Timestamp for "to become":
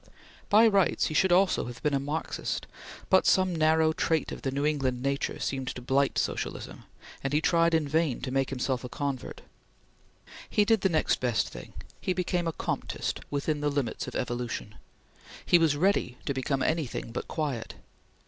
16.25-16.63